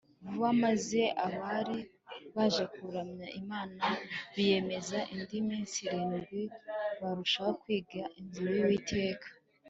vuba, 0.25 0.49
maze 0.63 0.99
abari 1.25 1.77
baje 2.35 2.63
kuramya 2.75 3.27
imana 3.41 3.83
biyemeza 4.33 4.99
indi 5.15 5.37
minsi 5.49 5.77
irindwi 5.93 6.41
barushaho 6.99 7.51
kwiga 7.61 8.01
inzira 8.19 8.51
y'uwiteka 8.57 9.27